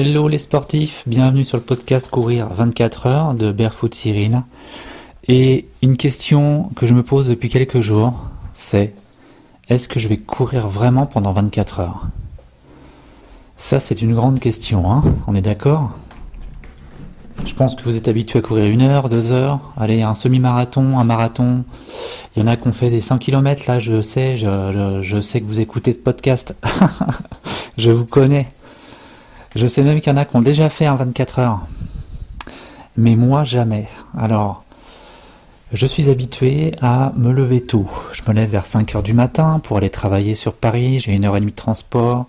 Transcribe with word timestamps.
Hello 0.00 0.28
les 0.28 0.38
sportifs, 0.38 1.02
bienvenue 1.08 1.42
sur 1.42 1.56
le 1.56 1.64
podcast 1.64 2.08
Courir 2.08 2.46
24 2.50 3.06
heures 3.06 3.34
de 3.34 3.50
Barefoot 3.50 3.92
Cyril. 3.92 4.42
Et 5.26 5.66
une 5.82 5.96
question 5.96 6.70
que 6.76 6.86
je 6.86 6.94
me 6.94 7.02
pose 7.02 7.26
depuis 7.26 7.48
quelques 7.48 7.80
jours, 7.80 8.14
c'est 8.54 8.94
est-ce 9.68 9.88
que 9.88 9.98
je 9.98 10.06
vais 10.06 10.18
courir 10.18 10.68
vraiment 10.68 11.06
pendant 11.06 11.32
24 11.32 11.80
heures? 11.80 12.02
Ça 13.56 13.80
c'est 13.80 14.00
une 14.00 14.14
grande 14.14 14.38
question, 14.38 14.88
hein 14.88 15.02
on 15.26 15.34
est 15.34 15.40
d'accord? 15.40 15.90
Je 17.44 17.54
pense 17.54 17.74
que 17.74 17.82
vous 17.82 17.96
êtes 17.96 18.06
habitué 18.06 18.38
à 18.38 18.42
courir 18.42 18.66
une 18.66 18.82
heure, 18.82 19.08
deux 19.08 19.32
heures, 19.32 19.58
allez, 19.76 20.02
un 20.02 20.14
semi-marathon, 20.14 20.96
un 21.00 21.04
marathon. 21.04 21.64
Il 22.36 22.40
y 22.40 22.44
en 22.44 22.46
a 22.46 22.56
qui 22.56 22.68
ont 22.68 22.72
fait 22.72 22.90
des 22.90 23.00
100 23.00 23.18
km, 23.18 23.64
là 23.66 23.80
je 23.80 24.00
sais, 24.00 24.36
je, 24.36 25.00
je 25.02 25.20
sais 25.20 25.40
que 25.40 25.46
vous 25.46 25.58
écoutez 25.58 25.92
ce 25.92 25.98
podcast. 25.98 26.54
je 27.78 27.90
vous 27.90 28.04
connais. 28.04 28.46
Je 29.58 29.66
sais 29.66 29.82
même 29.82 30.00
qu'il 30.00 30.12
y 30.12 30.14
en 30.14 30.16
a 30.16 30.24
qui 30.24 30.36
ont 30.36 30.40
déjà 30.40 30.68
fait 30.68 30.86
un 30.86 30.94
24 30.94 31.40
heures. 31.40 31.66
Mais 32.96 33.16
moi, 33.16 33.42
jamais. 33.42 33.88
Alors, 34.16 34.62
je 35.72 35.84
suis 35.84 36.10
habitué 36.10 36.76
à 36.80 37.12
me 37.16 37.32
lever 37.32 37.62
tôt. 37.62 37.88
Je 38.12 38.22
me 38.28 38.34
lève 38.34 38.50
vers 38.50 38.66
5 38.66 38.94
heures 38.94 39.02
du 39.02 39.14
matin 39.14 39.60
pour 39.64 39.78
aller 39.78 39.90
travailler 39.90 40.36
sur 40.36 40.52
Paris. 40.52 41.00
J'ai 41.00 41.10
une 41.10 41.24
heure 41.24 41.36
et 41.36 41.40
demie 41.40 41.50
de 41.50 41.56
transport. 41.56 42.26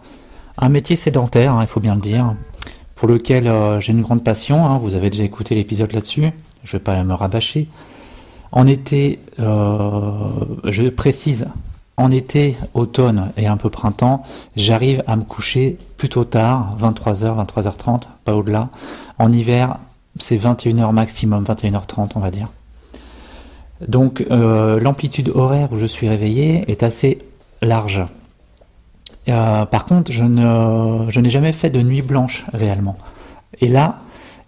Un 0.57 0.69
métier 0.69 0.95
sédentaire, 0.95 1.53
hein, 1.53 1.61
il 1.61 1.67
faut 1.67 1.79
bien 1.79 1.93
le 1.93 2.01
dire, 2.01 2.33
pour 2.95 3.07
lequel 3.07 3.47
euh, 3.47 3.79
j'ai 3.79 3.91
une 3.91 4.01
grande 4.01 4.23
passion. 4.23 4.65
Hein. 4.65 4.79
vous 4.79 4.95
avez 4.95 5.11
déjà 5.11 5.23
écouté 5.23 5.53
l'épisode 5.53 5.93
là-dessus. 5.93 6.31
Je 6.63 6.75
ne 6.75 6.79
vais 6.79 6.83
pas 6.83 7.03
me 7.03 7.13
rabâcher. 7.13 7.67
En 8.51 8.65
été, 8.65 9.19
euh, 9.39 10.31
je 10.63 10.89
précise, 10.89 11.47
en 11.99 12.11
été, 12.11 12.55
automne 12.73 13.31
et 13.35 13.45
un 13.45 13.57
peu 13.57 13.69
printemps, 13.69 14.23
j'arrive 14.55 15.03
à 15.05 15.17
me 15.17 15.23
coucher 15.23 15.77
plutôt 15.97 16.23
tard, 16.23 16.77
23h, 16.81 17.45
23h30, 17.45 18.03
pas 18.23 18.35
au-delà. 18.35 18.69
En 19.17 19.33
hiver, 19.33 19.75
c'est 20.17 20.37
21h 20.37 20.93
maximum, 20.93 21.43
21h30 21.43 22.11
on 22.15 22.19
va 22.21 22.31
dire. 22.31 22.47
Donc 23.85 24.25
euh, 24.31 24.79
l'amplitude 24.79 25.29
horaire 25.35 25.69
où 25.73 25.77
je 25.77 25.85
suis 25.85 26.07
réveillé 26.07 26.63
est 26.71 26.83
assez 26.83 27.19
large. 27.61 28.05
Euh, 29.27 29.65
par 29.65 29.85
contre, 29.85 30.13
je, 30.13 30.23
je 30.23 31.19
n'ai 31.19 31.29
jamais 31.29 31.51
fait 31.51 31.69
de 31.69 31.81
nuit 31.81 32.01
blanche 32.01 32.45
réellement. 32.53 32.97
Et 33.59 33.67
là, 33.67 33.99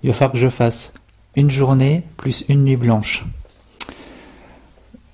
il 0.03 0.09
va 0.09 0.13
falloir 0.13 0.31
que 0.31 0.39
je 0.39 0.47
fasse 0.47 0.93
une 1.35 1.51
journée 1.51 2.03
plus 2.15 2.45
une 2.47 2.63
nuit 2.63 2.77
blanche. 2.77 3.25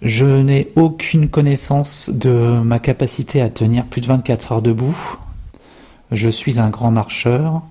Je 0.01 0.25
n'ai 0.25 0.71
aucune 0.75 1.27
connaissance 1.27 2.09
de 2.13 2.61
ma 2.63 2.77
capacité 2.79 3.41
à 3.41 3.49
tenir 3.49 3.85
plus 3.85 4.01
de 4.01 4.07
24 4.07 4.51
heures 4.51 4.61
debout. 4.61 5.17
Je 6.11 6.29
suis 6.29 6.59
un 6.59 6.69
grand 6.69 6.91
marcheur. 6.91 7.63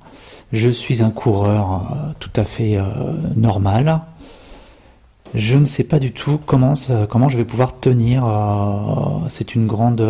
Je 0.53 0.71
suis 0.71 1.03
un 1.03 1.11
coureur 1.11 1.93
euh, 1.93 2.13
tout 2.19 2.31
à 2.37 2.45
fait 2.45 2.77
euh, 2.77 2.85
normal. 3.37 4.01
Je 5.35 5.57
ne 5.57 5.65
sais 5.65 5.85
pas 5.85 5.99
du 5.99 6.13
tout 6.13 6.39
comment, 6.45 6.75
comment 7.11 7.29
je 7.29 7.37
vais 7.37 7.45
pouvoir 7.45 7.79
tenir. 7.79 8.25
Euh, 8.25 9.29
c'est 9.29 9.55
une 9.55 9.67
grande 9.67 10.01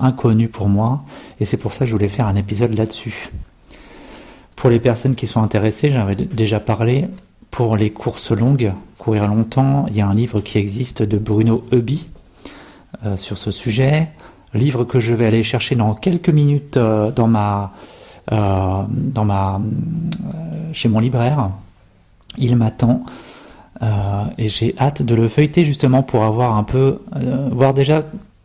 inconnue 0.00 0.48
pour 0.48 0.68
moi. 0.68 1.02
Et 1.40 1.44
c'est 1.44 1.56
pour 1.56 1.72
ça 1.72 1.80
que 1.80 1.86
je 1.86 1.92
voulais 1.92 2.08
faire 2.08 2.26
un 2.26 2.36
épisode 2.36 2.74
là-dessus. 2.74 3.30
Pour 4.56 4.70
les 4.70 4.80
personnes 4.80 5.14
qui 5.14 5.26
sont 5.26 5.42
intéressées, 5.42 5.90
j'en 5.90 6.00
avais 6.00 6.16
déjà 6.16 6.60
parlé, 6.60 7.06
pour 7.50 7.76
les 7.76 7.90
courses 7.90 8.30
longues, 8.30 8.72
courir 8.98 9.26
longtemps, 9.28 9.86
il 9.88 9.96
y 9.96 10.00
a 10.00 10.06
un 10.06 10.14
livre 10.14 10.40
qui 10.40 10.58
existe 10.58 11.02
de 11.02 11.18
Bruno 11.18 11.64
Eubi 11.72 12.06
euh, 13.04 13.16
sur 13.16 13.38
ce 13.38 13.50
sujet. 13.50 14.08
Livre 14.54 14.84
que 14.84 14.98
je 14.98 15.14
vais 15.14 15.26
aller 15.26 15.42
chercher 15.42 15.76
dans 15.76 15.94
quelques 15.94 16.30
minutes 16.30 16.76
euh, 16.76 17.10
dans 17.10 17.26
ma, 17.26 17.72
euh, 18.32 18.82
dans 18.88 19.24
ma, 19.24 19.60
chez 20.72 20.88
mon 20.88 21.00
libraire. 21.00 21.50
Il 22.36 22.56
m'attend 22.56 23.04
et 24.38 24.48
j'ai 24.48 24.74
hâte 24.76 25.02
de 25.02 25.14
le 25.14 25.28
feuilleter 25.28 25.64
justement 25.64 26.02
pour 26.02 26.24
avoir 26.24 26.56
un 26.56 26.64
peu, 26.64 26.98
voir 27.52 27.74
déjà 27.74 28.02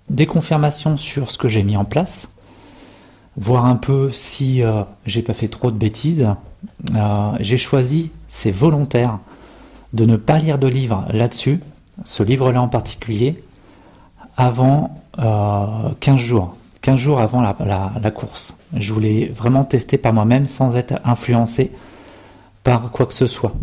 des 0.09 0.27
confirmations 0.27 0.95
sur 0.95 1.31
ce 1.31 1.39
que 1.39 1.47
j'ai 1.47 1.63
mis 1.63 1.75
en 1.75 1.85
place, 1.85 2.29
voir 3.35 3.65
un 3.65 3.75
peu 3.75 4.11
si 4.11 4.61
j'ai 5.07 5.23
pas 5.23 5.33
fait 5.33 5.47
trop 5.47 5.71
de 5.71 5.75
bêtises. 5.75 6.27
j'ai 7.39 7.57
choisi 7.57 8.11
c'est 8.33 8.49
volontaire 8.49 9.19
de 9.93 10.05
ne 10.05 10.17
pas 10.17 10.39
lire 10.39 10.57
de 10.57 10.65
livre 10.65 11.05
là-dessus, 11.13 11.59
ce 12.03 12.23
livre-là 12.23 12.63
en 12.63 12.67
particulier, 12.67 13.43
avant 14.37 15.03
15 15.17 15.23
euh, 15.23 16.17
jours. 16.17 16.55
15 16.81 16.99
jours 16.99 17.19
avant 17.19 17.41
la, 17.41 17.55
la, 18.01 18.11
course. 18.11 18.57
Je 18.75 18.91
voulais 18.91 19.27
vraiment 19.27 19.63
tester 19.63 19.99
par 19.99 20.13
moi-même 20.13 20.47
sans 20.47 20.75
être 20.75 20.95
influencé 21.05 21.71
par 22.63 22.89
quoi 22.89 23.05
que 23.05 23.13
ce 23.13 23.27
soit. 23.27 23.53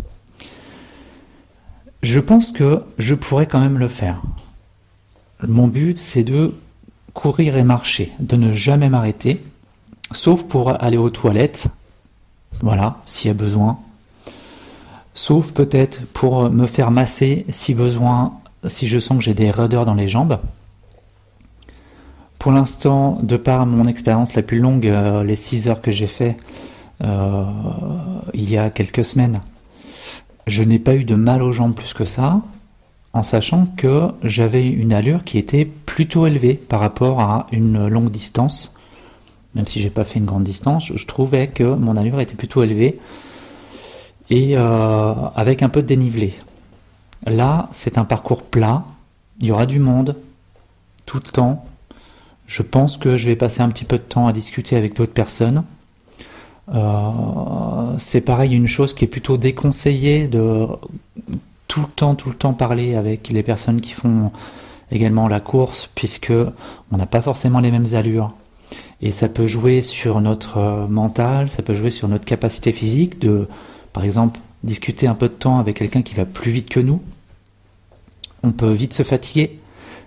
Je 2.01 2.21
pense 2.21 2.53
que 2.53 2.85
je 2.97 3.13
pourrais 3.13 3.47
quand 3.47 3.59
même 3.59 3.77
le 3.77 3.89
faire. 3.89 4.21
Mon 5.45 5.67
but, 5.67 5.97
c'est 5.97 6.23
de 6.23 6.55
courir 7.13 7.57
et 7.57 7.63
marcher, 7.63 8.13
de 8.19 8.37
ne 8.37 8.53
jamais 8.53 8.87
m'arrêter, 8.87 9.43
sauf 10.13 10.43
pour 10.43 10.81
aller 10.81 10.97
aux 10.97 11.09
toilettes, 11.09 11.67
voilà, 12.61 13.01
s'il 13.05 13.27
y 13.27 13.31
a 13.31 13.33
besoin, 13.33 13.77
sauf 15.13 15.51
peut-être 15.51 16.05
pour 16.13 16.49
me 16.49 16.65
faire 16.65 16.91
masser 16.91 17.45
si 17.49 17.73
besoin, 17.73 18.33
si 18.67 18.87
je 18.87 18.99
sens 18.99 19.17
que 19.17 19.23
j'ai 19.23 19.33
des 19.33 19.51
raideurs 19.51 19.85
dans 19.85 19.93
les 19.93 20.07
jambes. 20.07 20.39
Pour 22.39 22.51
l'instant, 22.51 23.19
de 23.21 23.37
par 23.37 23.65
mon 23.65 23.85
expérience 23.85 24.33
la 24.33 24.41
plus 24.41 24.59
longue, 24.59 24.87
euh, 24.87 25.23
les 25.23 25.35
6 25.35 25.67
heures 25.67 25.81
que 25.81 25.91
j'ai 25.91 26.07
fait 26.07 26.37
euh, 27.03 27.43
il 28.33 28.49
y 28.49 28.57
a 28.57 28.69
quelques 28.69 29.05
semaines, 29.05 29.41
je 30.47 30.63
n'ai 30.63 30.79
pas 30.79 30.95
eu 30.95 31.03
de 31.03 31.15
mal 31.15 31.43
aux 31.43 31.51
jambes 31.51 31.75
plus 31.75 31.93
que 31.93 32.05
ça, 32.05 32.41
en 33.13 33.23
sachant 33.23 33.67
que 33.77 34.07
j'avais 34.23 34.67
une 34.67 34.93
allure 34.93 35.23
qui 35.23 35.37
était 35.37 35.65
plutôt 35.65 36.25
élevée 36.25 36.55
par 36.55 36.79
rapport 36.79 37.19
à 37.19 37.47
une 37.51 37.87
longue 37.87 38.09
distance. 38.09 38.73
Même 39.53 39.67
si 39.67 39.81
j'ai 39.81 39.89
pas 39.89 40.05
fait 40.05 40.19
une 40.19 40.25
grande 40.25 40.43
distance, 40.43 40.91
je 40.95 41.05
trouvais 41.05 41.47
que 41.47 41.63
mon 41.63 41.97
allure 41.97 42.21
était 42.21 42.35
plutôt 42.35 42.63
élevée 42.63 42.97
et 44.31 44.57
euh, 44.57 45.13
avec 45.35 45.61
un 45.61 45.69
peu 45.69 45.83
de 45.83 45.87
dénivelé. 45.87 46.33
Là, 47.27 47.69
c'est 47.73 47.99
un 47.99 48.05
parcours 48.05 48.41
plat, 48.41 48.85
il 49.39 49.47
y 49.47 49.51
aura 49.51 49.67
du 49.67 49.77
monde 49.77 50.15
tout 51.05 51.17
le 51.23 51.29
temps. 51.29 51.65
Je 52.47 52.63
pense 52.63 52.97
que 52.97 53.17
je 53.17 53.27
vais 53.27 53.35
passer 53.35 53.61
un 53.61 53.69
petit 53.69 53.83
peu 53.83 53.97
de 53.97 54.03
temps 54.03 54.27
à 54.27 54.33
discuter 54.33 54.77
avec 54.77 54.95
d'autres 54.95 55.13
personnes. 55.13 55.63
Euh, 56.73 57.97
c'est 57.97 58.21
pareil, 58.21 58.55
une 58.55 58.67
chose 58.67 58.93
qui 58.93 59.03
est 59.03 59.09
plutôt 59.09 59.35
déconseillée 59.35 60.27
de 60.27 60.65
tout 61.67 61.81
le 61.81 61.87
temps, 61.87 62.15
tout 62.15 62.29
le 62.29 62.35
temps 62.35 62.53
parler 62.53 62.95
avec 62.95 63.29
les 63.29 63.43
personnes 63.43 63.81
qui 63.81 63.91
font 63.91 64.31
également 64.91 65.27
la 65.27 65.41
course, 65.41 65.89
puisque 65.93 66.33
on 66.91 66.97
n'a 66.97 67.05
pas 67.05 67.21
forcément 67.21 67.59
les 67.59 67.71
mêmes 67.71 67.93
allures. 67.93 68.33
Et 69.01 69.11
ça 69.11 69.27
peut 69.27 69.47
jouer 69.47 69.81
sur 69.81 70.21
notre 70.21 70.57
euh, 70.57 70.87
mental, 70.87 71.49
ça 71.49 71.63
peut 71.63 71.75
jouer 71.75 71.89
sur 71.89 72.07
notre 72.07 72.23
capacité 72.23 72.71
physique 72.71 73.19
de 73.19 73.47
par 73.93 74.03
exemple, 74.03 74.39
discuter 74.63 75.07
un 75.07 75.15
peu 75.15 75.27
de 75.27 75.33
temps 75.33 75.59
avec 75.59 75.77
quelqu'un 75.77 76.01
qui 76.01 76.13
va 76.13 76.25
plus 76.25 76.51
vite 76.51 76.69
que 76.69 76.79
nous, 76.79 77.01
on 78.43 78.51
peut 78.51 78.71
vite 78.71 78.93
se 78.93 79.03
fatiguer. 79.03 79.59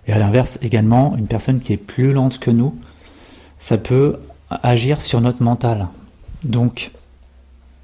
Et 0.07 0.13
à 0.13 0.19
l'inverse, 0.19 0.59
également, 0.63 1.17
une 1.17 1.27
personne 1.27 1.61
qui 1.61 1.73
est 1.73 1.79
plus 1.79 2.13
lente 2.13 2.39
que 2.39 2.51
nous, 2.51 2.75
ça 3.59 3.79
peut 3.79 4.19
agir 4.63 5.03
sur 5.03 5.21
notre 5.21 5.43
mental. 5.43 5.89
Donc, 6.43 6.91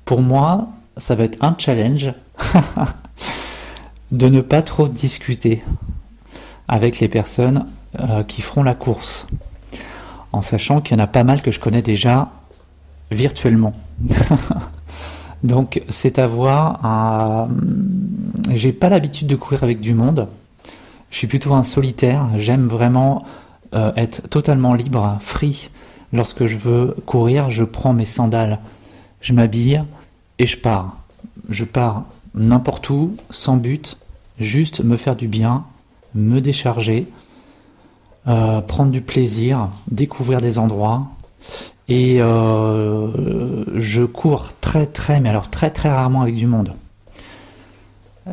pour 0.04 0.20
moi, 0.20 0.68
ça 0.96 1.14
va 1.14 1.24
être 1.24 1.42
un 1.42 1.54
challenge 1.56 2.12
de 4.12 4.28
ne 4.28 4.40
pas 4.40 4.62
trop 4.62 4.88
discuter 4.88 5.62
avec 6.68 7.00
les 7.00 7.08
personnes 7.08 7.66
euh, 7.98 8.22
qui 8.22 8.42
feront 8.42 8.62
la 8.62 8.74
course, 8.74 9.26
en 10.32 10.42
sachant 10.42 10.80
qu'il 10.80 10.96
y 10.96 11.00
en 11.00 11.02
a 11.02 11.06
pas 11.06 11.24
mal 11.24 11.42
que 11.42 11.50
je 11.50 11.58
connais 11.58 11.82
déjà 11.82 12.30
virtuellement. 13.10 13.74
Donc 15.42 15.82
c'est 15.88 16.18
à 16.18 16.26
voir. 16.26 17.48
J'ai 18.50 18.72
pas 18.72 18.88
l'habitude 18.88 19.26
de 19.26 19.36
courir 19.36 19.62
avec 19.62 19.80
du 19.80 19.94
monde. 19.94 20.28
Je 21.10 21.16
suis 21.16 21.26
plutôt 21.26 21.54
un 21.54 21.64
solitaire. 21.64 22.28
J'aime 22.36 22.68
vraiment 22.68 23.24
euh, 23.74 23.92
être 23.96 24.28
totalement 24.28 24.74
libre, 24.74 25.18
free. 25.20 25.70
Lorsque 26.12 26.46
je 26.46 26.56
veux 26.56 26.96
courir, 27.06 27.50
je 27.50 27.64
prends 27.64 27.92
mes 27.92 28.04
sandales, 28.06 28.58
je 29.20 29.32
m'habille 29.32 29.82
et 30.38 30.46
je 30.46 30.56
pars. 30.56 30.96
Je 31.48 31.64
pars 31.64 32.04
n'importe 32.34 32.90
où, 32.90 33.16
sans 33.30 33.56
but, 33.56 33.96
juste 34.38 34.82
me 34.82 34.96
faire 34.96 35.14
du 35.14 35.28
bien, 35.28 35.64
me 36.14 36.40
décharger, 36.40 37.06
euh, 38.26 38.60
prendre 38.60 38.90
du 38.90 39.00
plaisir, 39.00 39.68
découvrir 39.90 40.40
des 40.40 40.58
endroits 40.58 41.06
et 41.90 42.22
euh, 42.22 43.64
je 43.74 44.04
cours 44.04 44.50
très 44.60 44.86
très, 44.86 45.18
mais 45.18 45.28
alors 45.28 45.50
très 45.50 45.70
très 45.70 45.90
rarement 45.90 46.22
avec 46.22 46.36
du 46.36 46.46
monde. 46.46 46.72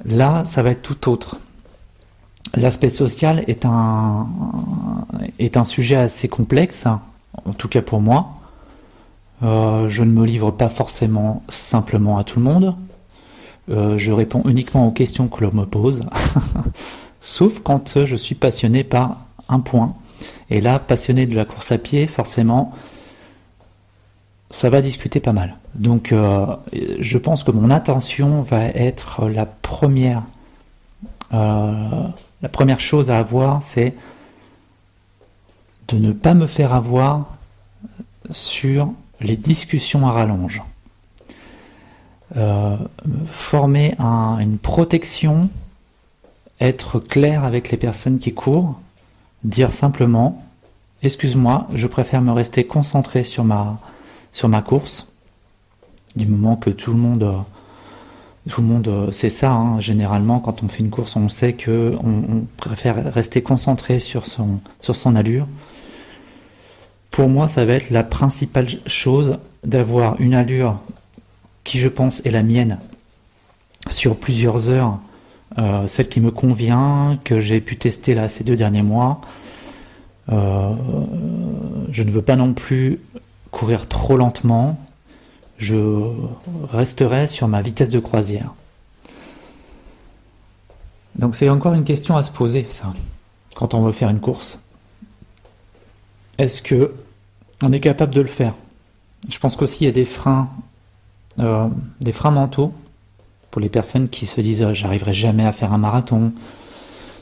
Là, 0.05 0.43
ça 0.45 0.61
va 0.61 0.69
être 0.69 0.83
tout 0.83 1.09
autre. 1.09 1.39
L'aspect 2.55 2.91
social 2.91 3.43
est 3.47 3.65
un, 3.65 4.27
est 5.39 5.57
un 5.57 5.63
sujet 5.63 5.95
assez 5.95 6.27
complexe, 6.27 6.85
en 6.85 7.53
tout 7.53 7.67
cas 7.67 7.81
pour 7.81 7.99
moi. 7.99 8.29
Euh, 9.41 9.89
je 9.89 10.03
ne 10.03 10.11
me 10.11 10.25
livre 10.25 10.51
pas 10.51 10.69
forcément 10.69 11.43
simplement 11.49 12.19
à 12.19 12.23
tout 12.23 12.37
le 12.37 12.45
monde. 12.45 12.75
Euh, 13.69 13.97
je 13.97 14.11
réponds 14.11 14.43
uniquement 14.45 14.87
aux 14.87 14.91
questions 14.91 15.27
que 15.27 15.43
l'on 15.43 15.51
me 15.51 15.65
pose. 15.65 16.03
Sauf 17.21 17.59
quand 17.63 18.05
je 18.05 18.15
suis 18.15 18.35
passionné 18.35 18.83
par 18.83 19.17
un 19.49 19.61
point. 19.61 19.95
Et 20.51 20.61
là, 20.61 20.77
passionné 20.77 21.25
de 21.25 21.35
la 21.35 21.45
course 21.45 21.71
à 21.71 21.79
pied, 21.79 22.05
forcément, 22.05 22.73
ça 24.49 24.69
va 24.69 24.81
discuter 24.81 25.19
pas 25.19 25.33
mal. 25.33 25.57
Donc, 25.75 26.11
euh, 26.11 26.45
je 26.99 27.17
pense 27.17 27.43
que 27.43 27.51
mon 27.51 27.69
attention 27.69 28.41
va 28.41 28.65
être 28.65 29.27
la 29.27 29.45
première, 29.45 30.23
la 31.31 32.13
première 32.51 32.79
chose 32.79 33.11
à 33.11 33.19
avoir, 33.19 33.61
c'est 33.61 33.93
de 35.89 35.97
ne 35.97 36.11
pas 36.11 36.33
me 36.33 36.47
faire 36.47 36.73
avoir 36.73 37.37
sur 38.31 38.91
les 39.21 39.37
discussions 39.37 40.07
à 40.07 40.11
rallonge. 40.11 40.61
Euh, 42.35 42.75
former 43.27 43.95
une 43.99 44.57
protection, 44.57 45.49
être 46.59 46.99
clair 46.99 47.45
avec 47.45 47.71
les 47.71 47.77
personnes 47.77 48.19
qui 48.19 48.33
courent, 48.33 48.79
dire 49.43 49.71
simplement 49.71 50.43
excuse-moi, 51.03 51.67
je 51.73 51.87
préfère 51.87 52.21
me 52.21 52.31
rester 52.31 52.65
concentré 52.65 53.23
sur 53.23 53.43
ma, 53.43 53.79
sur 54.37 54.49
ma 54.49 54.61
course, 54.61 55.07
du 56.15 56.27
moment 56.27 56.57
que 56.57 56.69
tout 56.69 56.91
le 56.91 56.99
monde 56.99 57.43
tout 58.47 58.61
le 58.61 58.67
monde 58.67 59.11
sait 59.11 59.31
ça. 59.31 59.51
Hein. 59.51 59.81
Généralement, 59.81 60.39
quand 60.39 60.61
on 60.61 60.67
fait 60.67 60.79
une 60.79 60.91
course, 60.91 61.15
on 61.15 61.27
sait 61.27 61.53
que 61.53 61.95
on, 62.03 62.45
préfère 62.55 63.11
rester 63.11 63.41
concentré 63.41 63.99
sur 63.99 64.27
son, 64.27 64.59
sur 64.79 64.95
son 64.95 65.15
allure. 65.15 65.47
Pour 67.09 67.29
moi, 67.29 67.47
ça 67.47 67.65
va 67.65 67.73
être 67.73 67.89
la 67.89 68.03
principale 68.03 68.67
chose 68.85 69.39
d'avoir 69.63 70.21
une 70.21 70.35
allure 70.35 70.79
qui, 71.63 71.79
je 71.79 71.87
pense, 71.87 72.23
est 72.23 72.31
la 72.31 72.43
mienne 72.43 72.77
sur 73.89 74.15
plusieurs 74.15 74.69
heures, 74.69 74.99
euh, 75.57 75.87
celle 75.87 76.09
qui 76.09 76.21
me 76.21 76.29
convient, 76.29 77.17
que 77.23 77.39
j'ai 77.39 77.59
pu 77.59 77.75
tester 77.75 78.13
là 78.13 78.29
ces 78.29 78.43
deux 78.43 78.55
derniers 78.55 78.83
mois. 78.83 79.19
Euh, 80.31 80.73
je 81.91 82.03
ne 82.03 82.11
veux 82.11 82.21
pas 82.21 82.35
non 82.35 82.53
plus 82.53 82.99
courir 83.57 83.87
trop 83.87 84.17
lentement. 84.17 84.77
Je 85.57 86.11
resterai 86.71 87.27
sur 87.27 87.47
ma 87.47 87.63
vitesse 87.63 87.89
de 87.89 87.97
croisière. 87.97 88.53
Donc 91.15 91.35
c'est 91.35 91.49
encore 91.49 91.73
une 91.73 91.83
question 91.83 92.15
à 92.15 92.21
se 92.21 92.29
poser, 92.29 92.67
ça, 92.69 92.93
quand 93.55 93.73
on 93.73 93.81
veut 93.81 93.91
faire 93.91 94.09
une 94.09 94.19
course. 94.19 94.59
Est-ce 96.37 96.61
que 96.61 96.93
on 97.63 97.71
est 97.71 97.79
capable 97.79 98.13
de 98.13 98.21
le 98.21 98.27
faire? 98.27 98.53
Je 99.27 99.39
pense 99.39 99.55
qu'aussi 99.55 99.85
il 99.85 99.87
y 99.87 99.89
a 99.89 99.93
des 99.93 100.05
freins, 100.05 100.49
euh, 101.39 101.67
des 101.99 102.11
freins 102.11 102.29
mentaux 102.29 102.71
pour 103.49 103.59
les 103.59 103.69
personnes 103.69 104.07
qui 104.07 104.27
se 104.27 104.39
disent 104.39 104.71
j'arriverai 104.73 105.15
jamais 105.15 105.47
à 105.47 105.51
faire 105.51 105.73
un 105.73 105.79
marathon, 105.79 106.31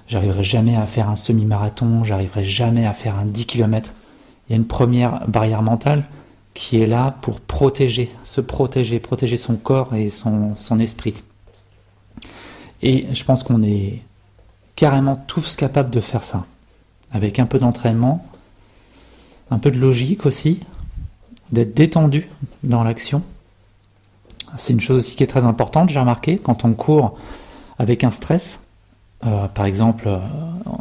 j'arriverai 0.10 0.44
jamais 0.44 0.76
à 0.76 0.86
faire 0.86 1.10
un 1.10 1.16
semi-marathon, 1.16 2.04
j'arriverai 2.04 2.44
jamais 2.44 2.86
à 2.86 2.94
faire 2.94 3.16
un 3.16 3.26
10 3.26 3.46
km. 3.46 3.94
Il 4.50 4.52
y 4.52 4.54
a 4.56 4.58
une 4.58 4.68
première 4.68 5.26
barrière 5.30 5.62
mentale 5.62 6.04
qui 6.56 6.82
est 6.82 6.88
là 6.88 7.16
pour 7.22 7.42
protéger, 7.42 8.10
se 8.24 8.42
protéger, 8.42 9.00
protéger 9.00 9.38
son 9.38 9.58
corps 9.58 9.94
et 9.94 10.10
son, 10.10 10.56
esprit. 10.80 11.22
Et 12.82 13.14
je 13.14 13.24
pense 13.24 13.44
qu'on 13.44 13.62
est 13.62 14.02
carrément 14.76 15.18
tous 15.28 15.58
capables 15.58 15.92
de 15.92 16.00
faire 16.00 16.24
ça. 16.24 16.46
Avec 17.12 17.40
un 17.40 17.46
peu 17.46 17.60
d'entraînement, 17.60 18.26
un 19.52 19.60
peu 19.60 19.70
de 19.70 19.78
logique 19.78 20.26
aussi, 20.26 20.62
d'être 21.52 21.76
détendu 21.76 22.30
dans 22.64 22.84
l'action. 22.84 23.22
C'est 24.58 24.74
une 24.74 24.82
chose 24.82 24.98
aussi 25.00 25.16
qui 25.16 25.24
est 25.24 25.28
très 25.28 25.44
importante, 25.44 25.90
j'ai 25.90 26.00
remarqué, 26.00 26.38
quand 26.38 26.64
on 26.64 26.74
court 26.74 27.18
avec 27.78 28.06
un 28.06 28.12
stress. 28.12 28.65
Euh, 29.24 29.48
par 29.48 29.66
exemple, 29.66 30.08
euh, 30.08 30.20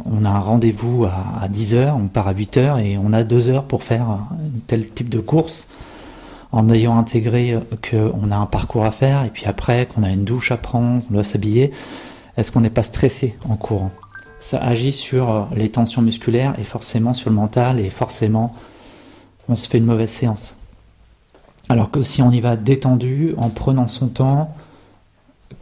on 0.05 0.25
a 0.25 0.29
un 0.29 0.39
rendez-vous 0.39 1.05
à, 1.05 1.47
10h, 1.47 1.93
on 1.95 2.07
part 2.07 2.27
à 2.27 2.33
8h 2.33 2.83
et 2.83 2.97
on 2.97 3.13
a 3.13 3.23
2 3.23 3.49
heures 3.49 3.63
pour 3.63 3.83
faire 3.83 4.05
tel 4.67 4.89
type 4.89 5.09
de 5.09 5.19
course 5.19 5.67
en 6.51 6.69
ayant 6.69 6.97
intégré 6.97 7.57
qu'on 7.89 8.31
a 8.31 8.35
un 8.35 8.45
parcours 8.45 8.85
à 8.85 8.91
faire 8.91 9.23
et 9.23 9.29
puis 9.29 9.45
après 9.45 9.87
qu'on 9.87 10.03
a 10.03 10.09
une 10.09 10.25
douche 10.25 10.51
à 10.51 10.57
prendre, 10.57 11.05
qu'on 11.05 11.13
doit 11.13 11.23
s'habiller. 11.23 11.71
Est-ce 12.37 12.51
qu'on 12.51 12.61
n'est 12.61 12.69
pas 12.69 12.83
stressé 12.83 13.37
en 13.49 13.55
courant? 13.55 13.91
Ça 14.39 14.59
agit 14.59 14.91
sur 14.91 15.31
euh, 15.31 15.43
les 15.55 15.69
tensions 15.69 16.01
musculaires 16.01 16.53
et 16.59 16.63
forcément 16.63 17.13
sur 17.13 17.29
le 17.29 17.35
mental 17.35 17.79
et 17.79 17.89
forcément 17.89 18.55
on 19.49 19.55
se 19.55 19.67
fait 19.67 19.79
une 19.79 19.85
mauvaise 19.85 20.11
séance. 20.11 20.55
Alors 21.67 21.89
que 21.89 22.03
si 22.03 22.21
on 22.21 22.31
y 22.31 22.41
va 22.41 22.55
détendu, 22.55 23.33
en 23.37 23.49
prenant 23.49 23.87
son 23.87 24.07
temps, 24.07 24.55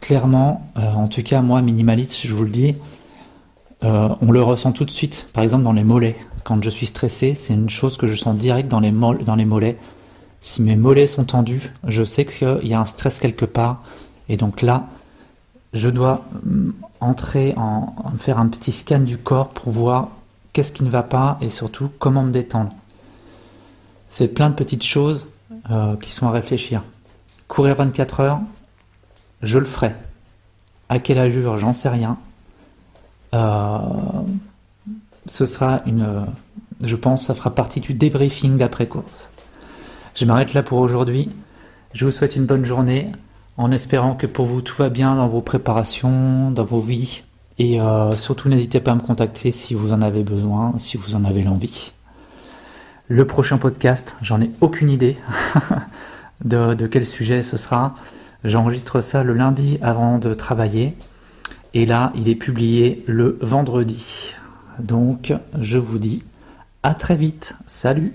clairement, 0.00 0.70
euh, 0.76 0.92
en 0.92 1.08
tout 1.08 1.22
cas 1.22 1.40
moi 1.40 1.62
minimaliste, 1.62 2.20
je 2.26 2.34
vous 2.34 2.44
le 2.44 2.50
dis, 2.50 2.74
euh, 3.82 4.08
on 4.20 4.32
le 4.32 4.42
ressent 4.42 4.72
tout 4.72 4.84
de 4.84 4.90
suite. 4.90 5.26
Par 5.32 5.44
exemple 5.44 5.64
dans 5.64 5.72
les 5.72 5.84
mollets, 5.84 6.16
quand 6.44 6.62
je 6.62 6.70
suis 6.70 6.86
stressé, 6.86 7.34
c'est 7.34 7.54
une 7.54 7.70
chose 7.70 7.96
que 7.96 8.06
je 8.06 8.14
sens 8.14 8.36
direct 8.36 8.68
dans 8.68 8.80
les, 8.80 8.90
dans 8.90 9.36
les 9.36 9.44
mollets. 9.44 9.78
Si 10.40 10.62
mes 10.62 10.76
mollets 10.76 11.06
sont 11.06 11.24
tendus, 11.24 11.72
je 11.86 12.04
sais 12.04 12.26
qu'il 12.26 12.66
y 12.66 12.74
a 12.74 12.80
un 12.80 12.84
stress 12.84 13.18
quelque 13.18 13.46
part. 13.46 13.82
Et 14.28 14.36
donc 14.36 14.62
là, 14.62 14.86
je 15.72 15.88
dois 15.88 16.24
mm, 16.44 16.70
entrer 17.00 17.54
en, 17.56 17.94
faire 18.18 18.38
un 18.38 18.48
petit 18.48 18.72
scan 18.72 19.00
du 19.00 19.18
corps 19.18 19.48
pour 19.48 19.72
voir 19.72 20.08
qu'est-ce 20.52 20.72
qui 20.72 20.84
ne 20.84 20.90
va 20.90 21.02
pas 21.02 21.38
et 21.40 21.50
surtout 21.50 21.90
comment 21.98 22.22
me 22.22 22.30
détendre. 22.30 22.72
C'est 24.10 24.28
plein 24.28 24.50
de 24.50 24.54
petites 24.54 24.84
choses 24.84 25.26
euh, 25.70 25.96
qui 25.96 26.12
sont 26.12 26.28
à 26.28 26.30
réfléchir. 26.30 26.82
Courir 27.48 27.74
24 27.74 28.20
heures, 28.20 28.40
je 29.44 29.58
le 29.58 29.64
ferai. 29.64 29.92
À 30.88 30.98
quelle 30.98 31.18
allure, 31.18 31.58
j'en 31.58 31.74
sais 31.74 31.88
rien. 31.88 32.18
Euh, 33.32 33.78
ce 35.26 35.46
sera 35.46 35.80
une, 35.86 36.26
je 36.82 36.96
pense, 36.96 37.26
ça 37.26 37.34
fera 37.34 37.54
partie 37.54 37.80
du 37.80 37.94
débriefing 37.94 38.56
d'après 38.56 38.86
course. 38.86 39.32
Je 40.14 40.24
m'arrête 40.24 40.54
là 40.54 40.62
pour 40.62 40.78
aujourd'hui. 40.78 41.30
Je 41.92 42.04
vous 42.04 42.10
souhaite 42.10 42.36
une 42.36 42.46
bonne 42.46 42.64
journée 42.64 43.10
en 43.56 43.70
espérant 43.70 44.14
que 44.14 44.26
pour 44.26 44.46
vous 44.46 44.62
tout 44.62 44.76
va 44.76 44.88
bien 44.88 45.14
dans 45.16 45.28
vos 45.28 45.40
préparations, 45.40 46.50
dans 46.50 46.64
vos 46.64 46.80
vies. 46.80 47.22
Et 47.58 47.80
euh, 47.80 48.12
surtout 48.12 48.48
n'hésitez 48.48 48.80
pas 48.80 48.92
à 48.92 48.94
me 48.96 49.00
contacter 49.00 49.52
si 49.52 49.74
vous 49.74 49.92
en 49.92 50.02
avez 50.02 50.24
besoin, 50.24 50.74
si 50.78 50.96
vous 50.96 51.14
en 51.14 51.24
avez 51.24 51.42
l'envie. 51.42 51.92
Le 53.08 53.26
prochain 53.26 53.58
podcast, 53.58 54.16
j'en 54.22 54.40
ai 54.40 54.50
aucune 54.60 54.90
idée 54.90 55.16
de, 56.44 56.86
quel 56.86 57.06
sujet 57.06 57.42
ce 57.42 57.56
sera. 57.56 57.94
J'enregistre 58.44 59.00
ça 59.00 59.24
le 59.24 59.32
lundi 59.32 59.78
avant 59.80 60.18
de 60.18 60.34
travailler. 60.34 60.94
Et 61.72 61.86
là, 61.86 62.12
il 62.14 62.28
est 62.28 62.34
publié 62.34 63.02
le 63.06 63.38
vendredi. 63.40 64.34
Donc, 64.78 65.32
je 65.58 65.78
vous 65.78 65.98
dis 65.98 66.22
à 66.82 66.94
très 66.94 67.16
vite. 67.16 67.54
Salut 67.66 68.12